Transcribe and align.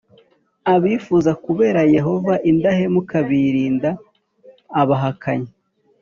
Abifuza 0.73 1.31
kubera 1.45 1.81
Yehova 1.95 2.33
indahemuka 2.51 3.15
birinda 3.27 3.89
abahakanyi 4.81 5.51